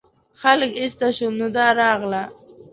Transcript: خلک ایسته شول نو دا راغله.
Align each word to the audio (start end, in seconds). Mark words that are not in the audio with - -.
خلک 0.41 0.71
ایسته 0.79 1.07
شول 1.17 1.33
نو 1.39 1.47
دا 1.55 1.65
راغله. 1.79 2.23